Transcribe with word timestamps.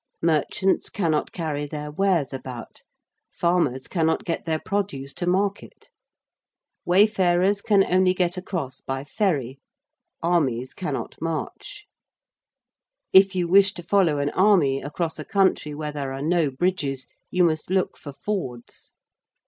Merchants 0.23 0.89
cannot 0.89 1.31
carry 1.31 1.67
their 1.67 1.91
wares 1.91 2.33
about: 2.33 2.81
farmers 3.31 3.87
cannot 3.87 4.25
get 4.25 4.45
their 4.45 4.57
produce 4.57 5.13
to 5.13 5.27
market: 5.27 5.89
wayfarers 6.85 7.61
can 7.61 7.83
only 7.85 8.15
get 8.15 8.35
across 8.35 8.81
by 8.81 9.03
ferry: 9.03 9.59
armies 10.23 10.73
cannot 10.73 11.21
march 11.21 11.85
if 13.13 13.35
you 13.35 13.47
wish 13.47 13.75
to 13.75 13.83
follow 13.83 14.17
an 14.17 14.31
army 14.31 14.81
across 14.81 15.19
a 15.19 15.23
country 15.23 15.75
where 15.75 15.91
there 15.91 16.11
are 16.13 16.23
no 16.23 16.49
bridges 16.49 17.05
you 17.29 17.43
must 17.43 17.69
look 17.69 17.95
for 17.95 18.11
fords. 18.11 18.93